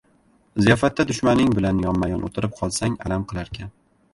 [0.67, 3.75] –ziyofatda dushmaning bilan yonma-yon o‘tirib qolsang alam qilarkan.